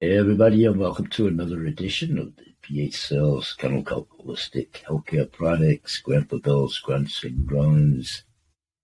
[0.00, 5.98] Hey everybody, and welcome to another edition of the BH Sales Chemical Holistic Healthcare Products,
[5.98, 8.22] Grandpa Bill's Grunts and Groans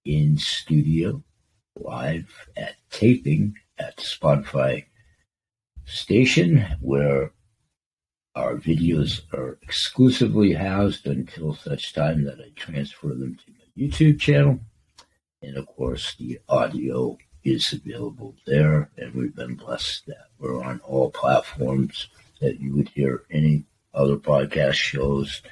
[0.05, 1.23] in studio,
[1.77, 4.87] live at taping at Spotify
[5.85, 7.31] station, where
[8.35, 14.19] our videos are exclusively housed until such time that I transfer them to my YouTube
[14.19, 14.59] channel.
[15.41, 20.81] And of course, the audio is available there, and we've been blessed that we're on
[20.81, 22.09] all platforms
[22.41, 23.65] that you would hear any
[23.95, 25.43] other podcast shows.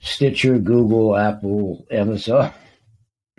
[0.00, 2.52] Stitcher, Google, Apple, Amazon.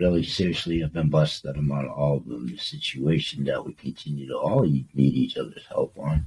[0.00, 2.48] Really, seriously, I've been blessed that I'm on all of them.
[2.48, 6.26] The situation that we continue to all need each other's help on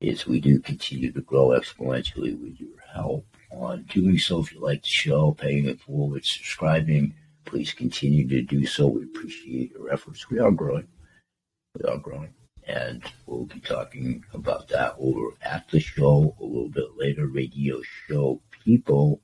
[0.00, 4.40] is we do continue to grow exponentially with your help on doing so.
[4.40, 8.86] If you like the show, paying it forward, subscribing, Please continue to do so.
[8.86, 10.30] We appreciate your efforts.
[10.30, 10.88] We are growing.
[11.78, 12.32] We are growing.
[12.66, 17.26] And we'll be talking about that over at the show a little bit later.
[17.26, 19.20] Radio show people,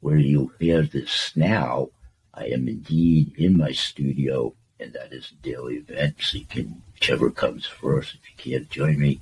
[0.00, 1.88] where you'll hear this now.
[2.32, 6.16] I am indeed in my studio, and that is a daily event.
[6.20, 9.20] So you can, whichever comes first, if you can't join me.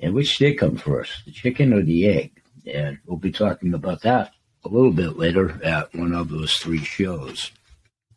[0.00, 2.42] And which did come first, the chicken or the egg?
[2.66, 4.32] And we'll be talking about that
[4.64, 7.52] a little bit later at one of those three shows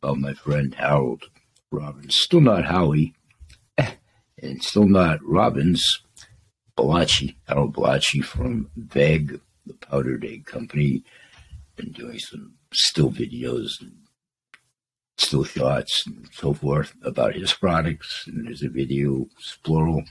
[0.01, 1.23] about my friend Harold
[1.71, 2.15] Robbins.
[2.15, 3.13] Still not Howie,
[4.41, 5.83] and still not Robbins.
[6.77, 11.03] Balachi, Harold Balachi from VEG, the Powdered Egg Company,
[11.75, 13.93] been doing some still videos and
[15.17, 18.25] still shots and so forth about his products.
[18.27, 19.27] And there's a video,
[19.63, 20.03] plural,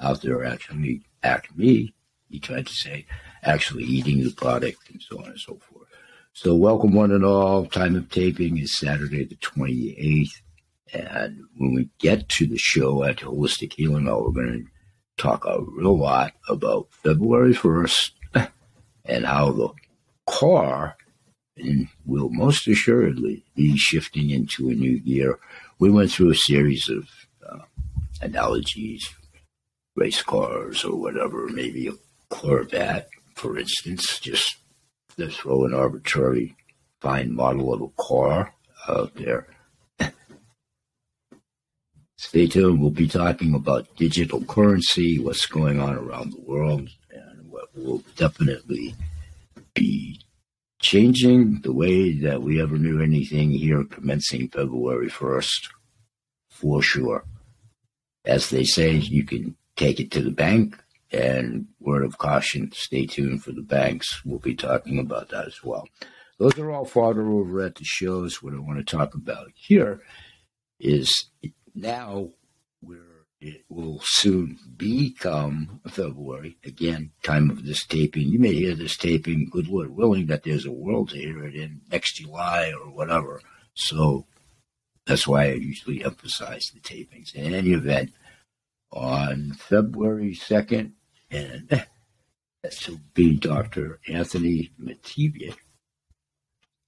[0.00, 1.92] out there actually, Acme,
[2.30, 3.06] he tried to say,
[3.42, 5.88] actually eating the product and so on and so forth.
[6.34, 7.66] So, welcome one and all.
[7.66, 10.30] Time of taping is Saturday the 28th.
[10.92, 15.44] And when we get to the show at Holistic Healing Hour, we're going to talk
[15.44, 18.10] a real lot about February 1st
[19.04, 19.68] and how the
[20.26, 20.96] car
[22.04, 25.38] will most assuredly be shifting into a new gear.
[25.78, 27.08] We went through a series of
[27.48, 27.64] uh,
[28.20, 29.08] analogies,
[29.96, 31.92] race cars or whatever, maybe a
[32.28, 34.56] Corvette, for instance, just
[35.16, 36.56] to throw an arbitrary
[37.00, 38.54] fine model of a car
[38.88, 39.46] out there.
[42.22, 42.80] Stay tuned.
[42.80, 48.04] We'll be talking about digital currency, what's going on around the world, and what will
[48.14, 48.94] definitely
[49.74, 50.20] be
[50.80, 55.68] changing the way that we ever knew anything here commencing February 1st,
[56.48, 57.24] for sure.
[58.24, 60.78] As they say, you can take it to the bank,
[61.10, 64.24] and word of caution, stay tuned for the banks.
[64.24, 65.88] We'll be talking about that as well.
[66.38, 68.40] Those are all fodder over at the shows.
[68.40, 70.00] What I want to talk about here
[70.78, 71.12] is
[71.74, 72.30] now
[72.80, 76.56] where it will soon become February.
[76.64, 78.28] Again, time of this taping.
[78.28, 81.56] You may hear this taping, good Lord willing, that there's a world to hear it
[81.56, 83.40] in next July or whatever.
[83.74, 84.26] So
[85.06, 87.34] that's why I usually emphasize the tapings.
[87.34, 88.12] In any event,
[88.92, 90.92] on February 2nd,
[91.30, 91.84] and eh,
[92.62, 93.98] that's to be Dr.
[94.06, 95.56] Anthony Metivier.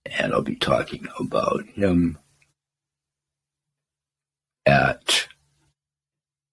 [0.07, 2.19] And I'll be talking about him
[4.67, 5.29] at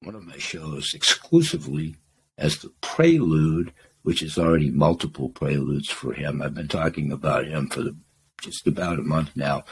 [0.01, 1.95] one of my shows exclusively
[2.37, 3.71] as the prelude,
[4.03, 6.41] which is already multiple preludes for him.
[6.41, 7.95] I've been talking about him for the,
[8.41, 9.63] just about a month now,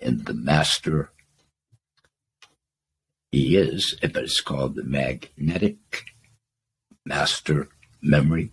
[0.00, 1.10] and the master
[3.32, 6.04] he is, but it's called the magnetic
[7.04, 7.68] master
[8.00, 8.52] memory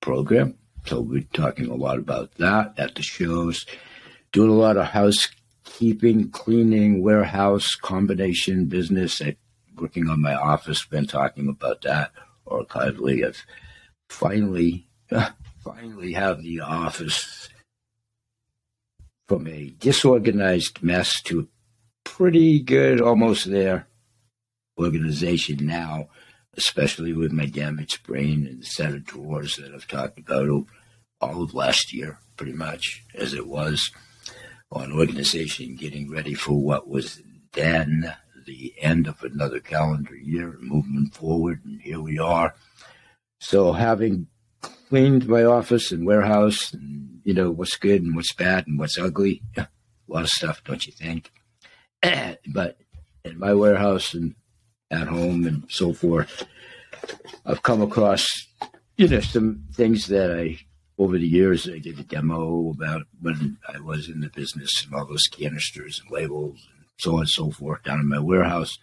[0.00, 0.58] program.
[0.86, 3.64] So we're talking a lot about that at the shows.
[4.32, 4.86] Doing a lot of
[5.64, 9.20] housekeeping, cleaning, warehouse combination business.
[9.20, 9.36] At,
[9.76, 12.12] working on my office, been talking about that
[12.46, 13.26] archivally.
[13.26, 13.44] I've
[14.08, 14.86] finally,
[15.64, 17.48] finally have the office
[19.26, 21.46] from a disorganized mess to a
[22.04, 23.86] pretty good, almost there
[24.78, 26.08] organization now,
[26.56, 30.66] especially with my damaged brain and the set of drawers that I've talked about
[31.20, 33.90] all of last year, pretty much as it was
[34.74, 37.22] on organization getting ready for what was
[37.52, 38.14] then
[38.46, 41.60] the end of another calendar year and moving forward.
[41.64, 42.54] And here we are.
[43.38, 44.26] So having
[44.60, 48.98] cleaned my office and warehouse and, you know, what's good and what's bad and what's
[48.98, 49.68] ugly, a
[50.08, 51.30] lot of stuff, don't you think?
[52.52, 52.76] but
[53.24, 54.34] in my warehouse and
[54.90, 56.46] at home and so forth.
[57.44, 58.26] I've come across,
[58.96, 60.58] you know, some things that I,
[60.98, 64.94] over the years, I did a demo about when I was in the business and
[64.94, 68.78] all those canisters and labels and so on and so forth down in my warehouse.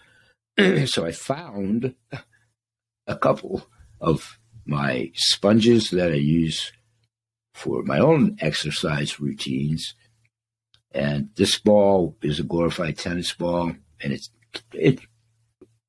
[0.85, 1.95] so I found
[3.07, 3.65] a couple
[3.99, 6.71] of my sponges that I use
[7.53, 9.93] for my own exercise routines.
[10.93, 14.29] And this ball is a glorified tennis ball, and it's
[14.73, 14.99] it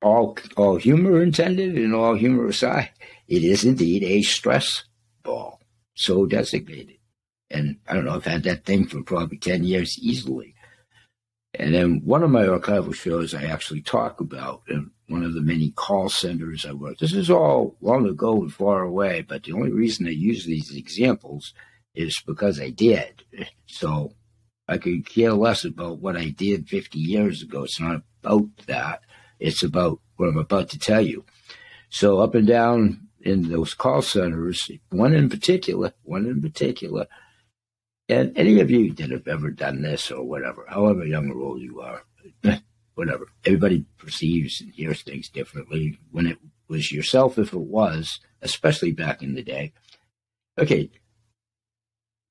[0.01, 2.89] all all humor intended and all humor aside.
[3.27, 4.85] It is indeed a stress
[5.23, 5.59] ball,
[5.95, 6.97] so designated.
[7.49, 10.55] And I don't know, I've had that thing for probably ten years easily.
[11.55, 15.41] And then one of my archival shows I actually talk about in one of the
[15.41, 16.99] many call centers I worked.
[16.99, 20.75] This is all long ago and far away, but the only reason I use these
[20.75, 21.53] examples
[21.93, 23.23] is because I did.
[23.67, 24.13] So
[24.67, 27.63] I could care less about what I did 50 years ago.
[27.63, 29.01] It's not about that.
[29.39, 31.25] It's about what I'm about to tell you.
[31.89, 37.07] So up and down in those call centers, one in particular, one in particular,
[38.09, 41.61] and any of you that have ever done this or whatever, however young or old
[41.61, 42.03] you are,
[42.95, 45.97] whatever, everybody perceives and hears things differently.
[46.11, 46.37] When it
[46.67, 49.73] was yourself, if it was, especially back in the day,
[50.59, 50.91] okay,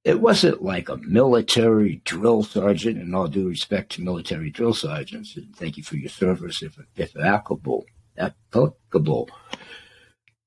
[0.04, 5.36] it wasn't like a military drill sergeant, and all due respect to military drill sergeants,
[5.36, 7.86] and thank you for your service if, if applicable.
[8.18, 9.30] Applicable.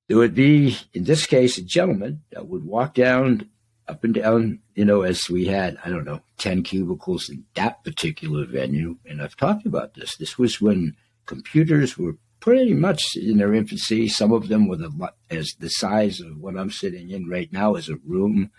[0.08, 3.48] There would be, in this case, a gentleman that would walk down
[3.88, 7.84] up and down, you know, as we had, I don't know, 10 cubicles in that
[7.84, 8.96] particular venue.
[9.04, 10.16] And I've talked about this.
[10.16, 14.08] This was when computers were pretty much in their infancy.
[14.08, 17.74] Some of them were the, as the size of what I'm sitting in right now
[17.74, 18.50] as a room.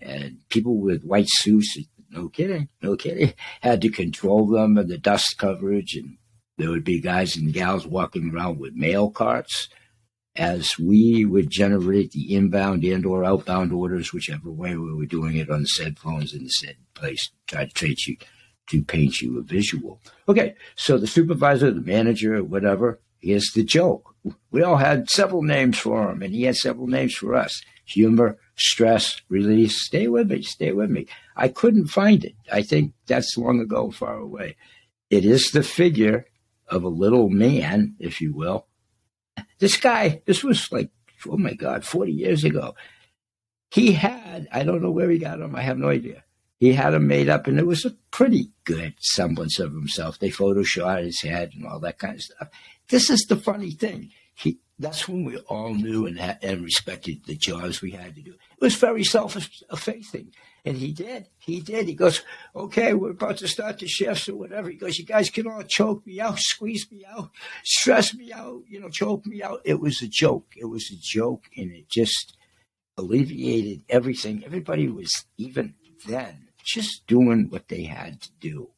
[0.00, 1.78] And people with white suits,
[2.10, 5.94] no kidding, no kidding, had to control them and the dust coverage.
[5.94, 6.16] And
[6.56, 9.68] there would be guys and gals walking around with mail carts
[10.36, 15.36] as we would generate the inbound and or outbound orders, whichever way we were doing
[15.36, 18.16] it on said phones in the said place, try to trace you
[18.68, 20.00] to paint you a visual.
[20.28, 24.14] Okay, so the supervisor, the manager, whatever, here's the joke.
[24.50, 27.60] We all had several names for him, and he had several names for us.
[27.86, 29.84] Humor, stress, release.
[29.84, 31.06] Stay with me, stay with me.
[31.36, 32.36] I couldn't find it.
[32.52, 34.56] I think that's long ago, far away.
[35.08, 36.26] It is the figure
[36.68, 38.66] of a little man, if you will,
[39.58, 40.90] this guy, this was like,
[41.28, 42.74] oh my God, 40 years ago.
[43.70, 46.24] He had, I don't know where he got him, I have no idea.
[46.58, 50.18] He had him made up, and it was a pretty good semblance of himself.
[50.18, 52.48] They photoshopped his head and all that kind of stuff.
[52.88, 54.10] This is the funny thing.
[54.34, 58.32] He, that's when we all knew and, and respected the jobs we had to do.
[58.32, 60.32] It was very self-effacing.
[60.64, 61.28] And he did.
[61.38, 61.88] He did.
[61.88, 62.22] He goes,
[62.54, 64.68] okay, we're about to start the shifts or whatever.
[64.68, 67.30] He goes, you guys can all choke me out, squeeze me out,
[67.64, 69.60] stress me out, you know, choke me out.
[69.64, 70.52] It was a joke.
[70.56, 71.44] It was a joke.
[71.56, 72.36] And it just
[72.98, 74.44] alleviated everything.
[74.44, 75.74] Everybody was even
[76.06, 78.70] then just doing what they had to do.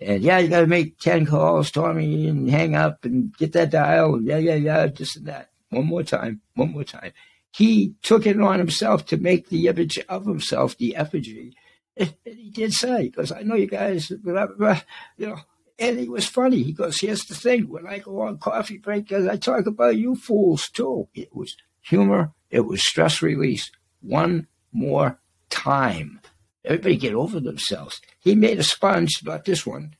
[0.00, 3.70] And yeah, you got to make 10 calls, Tommy, and hang up and get that
[3.70, 4.20] dial.
[4.22, 5.50] Yeah, yeah, yeah, this and that.
[5.70, 6.42] One more time.
[6.54, 7.12] One more time
[7.54, 11.56] he took it on himself to make the image of himself, the effigy.
[11.96, 14.80] And he did say, because I know you guys, blah, blah, blah,
[15.16, 15.38] you know,
[15.78, 16.64] and he was funny.
[16.64, 20.16] He goes, here's the thing, when I go on coffee break, I talk about you
[20.16, 21.06] fools too.
[21.14, 22.32] It was humor.
[22.50, 23.70] It was stress release.
[24.00, 26.20] One more time.
[26.64, 28.00] Everybody get over themselves.
[28.18, 29.94] He made a sponge about this one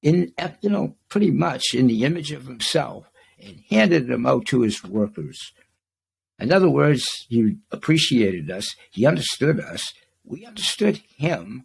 [0.00, 4.62] in, you know, pretty much in the image of himself and handed them out to
[4.62, 5.52] his workers.
[6.44, 11.64] In other words, he appreciated us, he understood us, we understood him,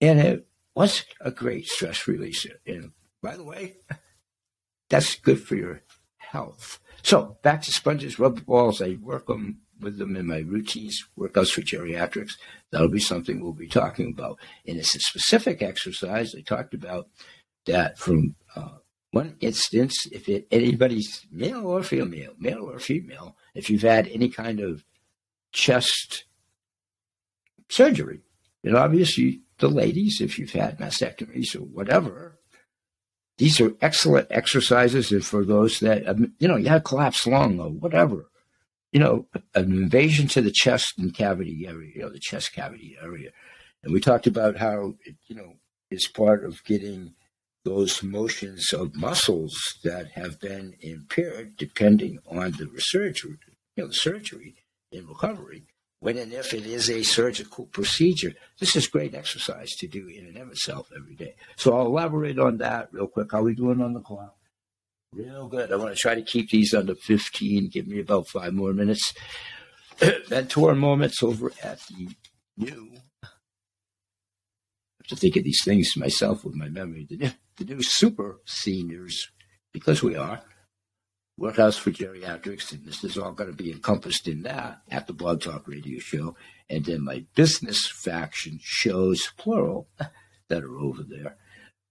[0.00, 2.54] and it was a great stress releaser.
[2.66, 3.76] And by the way,
[4.88, 5.82] that's good for your
[6.16, 6.80] health.
[7.02, 8.80] So back to sponges, rubber balls.
[8.80, 12.32] I work them with them in my routines, workouts for geriatrics.
[12.70, 14.38] That'll be something we'll be talking about.
[14.66, 17.10] And it's a specific exercise I talked about
[17.66, 18.78] that from uh,
[19.10, 24.28] one instance, if it, anybody's male or female, male or female, if you've had any
[24.28, 24.84] kind of
[25.52, 26.24] chest
[27.68, 28.20] surgery,
[28.62, 32.38] and obviously the ladies, if you've had mastectomies or whatever,
[33.38, 35.12] these are excellent exercises.
[35.12, 38.26] And for those that, um, you know, you had collapsed lung or whatever,
[38.92, 42.96] you know, an invasion to the chest and cavity area, you know, the chest cavity
[43.02, 43.30] area.
[43.82, 45.54] And we talked about how, it, you know,
[45.90, 47.14] is part of getting
[47.64, 53.38] those motions of muscles that have been impaired depending on the surgery,
[53.76, 54.54] you know, the surgery
[54.92, 55.64] in recovery.
[56.00, 60.26] When and if it is a surgical procedure, this is great exercise to do in
[60.26, 61.34] and of itself every day.
[61.56, 63.32] So I'll elaborate on that real quick.
[63.32, 64.36] How we doing on the clock?
[65.14, 65.72] Real good.
[65.72, 67.70] I want to try to keep these under 15.
[67.70, 69.14] Give me about five more minutes.
[70.30, 72.08] Mentor moments over at the
[72.58, 72.90] new
[75.08, 77.06] to think of these things myself with my memory.
[77.08, 79.30] The, the new super seniors,
[79.72, 80.42] because we are,
[81.38, 85.12] Workouts for Geriatrics, and this is all going to be encompassed in that at the
[85.12, 86.36] Blog Talk Radio Show.
[86.70, 89.88] And then my business faction shows, plural,
[90.48, 91.36] that are over there.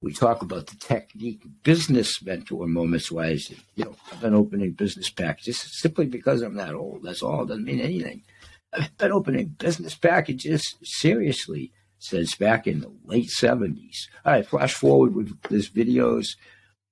[0.02, 3.50] We talk about the technique, business mentor moments wise.
[3.76, 7.04] You know, I've been opening business packages simply because I'm that old.
[7.04, 7.44] That's all.
[7.44, 8.24] It doesn't mean anything.
[8.74, 11.72] I've been opening business packages seriously
[12.04, 14.08] since back in the late 70s.
[14.26, 16.36] All right, flash forward with this videos.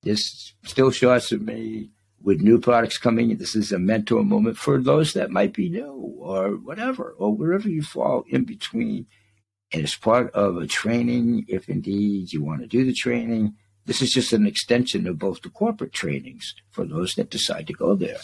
[0.03, 1.89] This still shots of me
[2.23, 3.35] with new products coming.
[3.35, 7.67] This is a mentor moment for those that might be new or whatever, or wherever
[7.67, 9.05] you fall in between.
[9.73, 13.55] And it's part of a training, if indeed you want to do the training.
[13.85, 17.73] This is just an extension of both the corporate trainings for those that decide to
[17.73, 18.19] go there.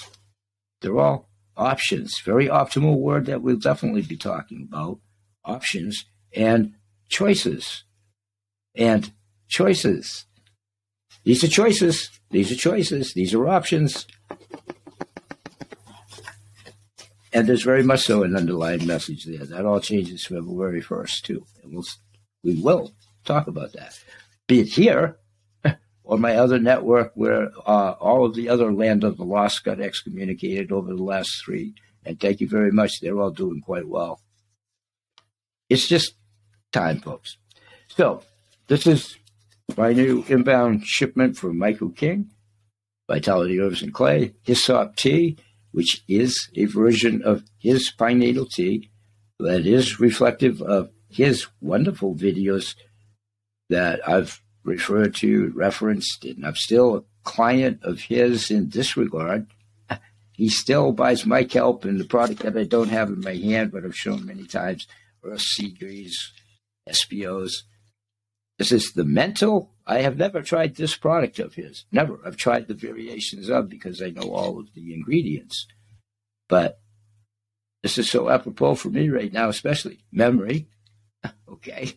[0.79, 1.27] They're all
[1.57, 2.21] options.
[2.21, 4.99] Very optimal word that we'll definitely be talking about.
[5.43, 6.73] Options and
[7.09, 7.83] choices.
[8.75, 9.11] And
[9.47, 10.25] choices.
[11.23, 12.09] These are choices.
[12.31, 13.13] These are choices.
[13.13, 14.07] These are options.
[17.33, 19.45] And there's very much so an underlying message there.
[19.45, 21.45] That all changes February 1st, too.
[21.61, 21.83] And we'll,
[22.43, 22.93] we will
[23.25, 23.99] talk about that.
[24.47, 25.17] Be it here
[26.03, 29.81] or my other network where uh, all of the other land of the lost got
[29.81, 31.75] excommunicated over the last three.
[32.05, 33.01] And thank you very much.
[33.01, 34.21] They're all doing quite well.
[35.69, 36.13] It's just
[36.71, 37.37] time, folks.
[37.87, 38.23] So,
[38.67, 39.17] this is
[39.75, 42.31] my new inbound shipment from Michael King,
[43.07, 45.37] Vitality Herbs and Clay, Hyssop Tea,
[45.71, 48.89] which is a version of his pine needle tea
[49.39, 52.75] that is reflective of his wonderful videos
[53.69, 59.47] that I've referred to, referenced, and I'm still a client of his in this regard.
[60.31, 63.71] He still buys my kelp and the product that I don't have in my hand,
[63.71, 64.85] but I've shown many times,
[65.35, 66.13] Seedries,
[66.89, 67.63] SBOs.
[68.57, 69.71] This is the mental.
[69.85, 71.85] I have never tried this product of his.
[71.91, 72.19] Never.
[72.25, 75.67] I've tried the variations of because I know all of the ingredients.
[76.49, 76.79] But
[77.83, 80.67] this is so apropos for me right now, especially memory.
[81.49, 81.93] okay.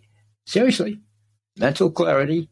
[0.47, 1.01] Seriously.
[1.57, 2.49] Mental clarity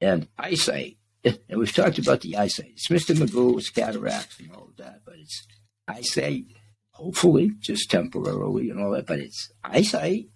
[0.00, 0.96] and eyesight.
[1.22, 2.72] And we've talked about the eyesight.
[2.76, 3.58] It's Mr.
[3.58, 5.46] It's cataracts and all of that, but it's
[5.86, 6.46] eyesight,
[7.00, 10.26] hopefully, just temporarily and all that, but it's eyesight.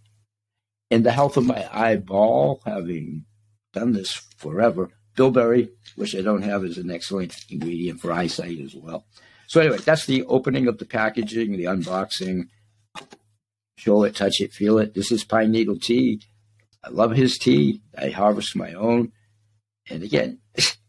[0.90, 3.26] And the health of my eyeball, having
[3.74, 4.90] done this forever.
[5.14, 9.04] Bilberry, which I don't have, is an excellent ingredient for eyesight as well.
[9.46, 12.48] So anyway, that's the opening of the packaging, the unboxing.
[13.76, 14.94] Show it, touch it, feel it.
[14.94, 16.22] This is pine needle tea.
[16.82, 17.82] I love his tea.
[17.96, 19.12] I harvest my own.
[19.90, 20.38] And again,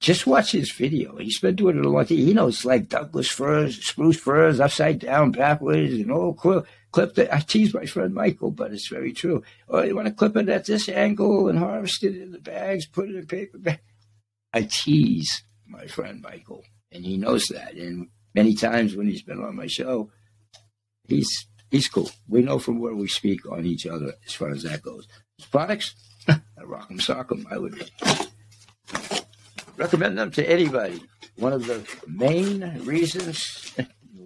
[0.00, 1.16] just watch his video.
[1.16, 2.16] He's been doing it a long time.
[2.16, 7.18] He knows like Douglas firs, spruce firs, upside down, backwards, and all clip, clip.
[7.30, 9.42] I tease ah, my friend Michael, but it's very true.
[9.68, 12.86] Oh, you want to clip it at this angle and harvest it in the bags,
[12.86, 13.80] put it in paper bag.
[14.54, 17.74] Ah, I tease my friend Michael, and he knows that.
[17.74, 20.10] And many times when he's been on my show,
[21.08, 22.10] he's he's cool.
[22.26, 25.06] We know from where we speak on each other as far as that goes.
[25.36, 25.94] His products,
[26.28, 27.46] I rock them, sock them.
[27.50, 27.90] I would
[29.76, 31.02] recommend them to anybody.
[31.36, 33.74] One of the main reasons,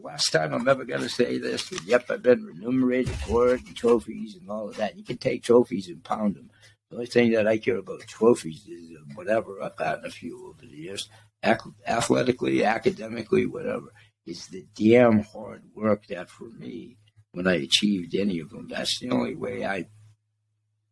[0.03, 3.77] last time I'm ever going to say this, yep, I've been remunerated for it and
[3.77, 4.97] trophies and all of that.
[4.97, 6.51] You can take trophies and pound them.
[6.91, 9.63] The only thing that I care about trophies is uh, whatever.
[9.63, 11.09] I've gotten a few over the years,
[11.43, 13.93] athletically, academically, whatever.
[14.27, 16.97] It's the damn hard work that for me,
[17.33, 19.89] when I achieved any of them, that's the only way I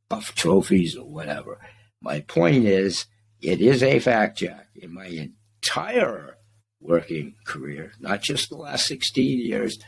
[0.08, 1.60] buff trophies or whatever.
[2.00, 3.06] My point is,
[3.42, 4.68] it is a fact, Jack.
[4.74, 6.38] In my entire
[6.80, 9.78] working career, not just the last 16 years,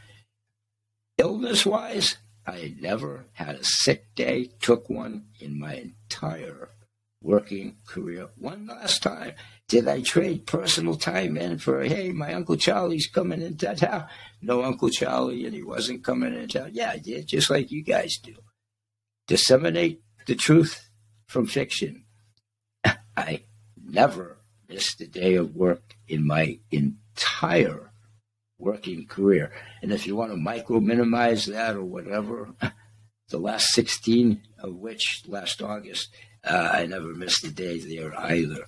[1.18, 6.70] illness wise, I never had a sick day, took one in my entire
[7.22, 8.28] working career.
[8.36, 9.32] One last time,
[9.66, 14.06] did I trade personal time in for, hey, my Uncle Charlie's coming into town?
[14.42, 16.70] No Uncle Charlie, and he wasn't coming into town.
[16.72, 18.34] Yeah, I did, just like you guys do.
[19.26, 20.90] Disseminate the truth
[21.26, 22.03] from fiction.
[23.16, 23.42] I
[23.82, 27.90] never missed a day of work in my entire
[28.58, 29.52] working career.
[29.82, 32.50] And if you want to micro minimize that or whatever,
[33.28, 36.10] the last 16 of which last August,
[36.44, 38.66] uh, I never missed a day there either.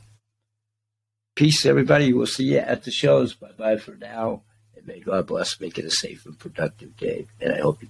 [1.35, 2.13] Peace, everybody.
[2.13, 3.35] We'll see you at the shows.
[3.35, 4.43] Bye bye for now.
[4.75, 5.61] And may God bless.
[5.61, 7.27] Make it a safe and productive day.
[7.41, 7.89] And I hope you